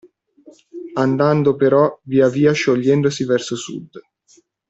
[0.95, 4.01] Andando però via via sciogliendosi verso sud.